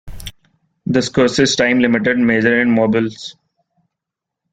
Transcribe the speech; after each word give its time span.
This 0.83 1.09
quest 1.09 1.37
is 1.37 1.55
time-limited, 1.55 2.17
measured 2.17 2.57
in 2.67 2.73
'mobuls'. 2.73 3.35